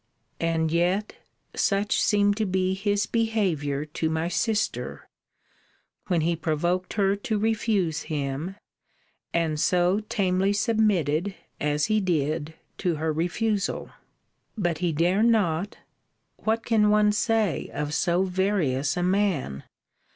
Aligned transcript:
And 0.39 0.71
yet 0.71 1.13
such 1.55 2.01
seemed 2.01 2.35
to 2.37 2.47
be 2.47 2.73
his 2.73 3.05
behaviour 3.05 3.85
to 3.85 4.09
my 4.09 4.29
sister,* 4.29 5.07
when 6.07 6.21
he 6.21 6.35
provoked 6.35 6.93
her 6.93 7.15
to 7.17 7.37
refuse 7.37 8.01
him, 8.09 8.55
and 9.31 9.59
so 9.59 9.99
tamely 10.09 10.53
submitted, 10.53 11.35
as 11.59 11.85
he 11.85 11.99
did, 11.99 12.55
to 12.79 12.95
her 12.95 13.13
refusal. 13.13 13.91
But 14.57 14.79
he 14.79 14.91
dare 14.91 15.21
not 15.21 15.77
What 16.37 16.65
can 16.65 16.89
one 16.89 17.11
say 17.11 17.69
of 17.71 17.93
so 17.93 18.23
various 18.23 18.97
a 18.97 19.03
man? 19.03 19.61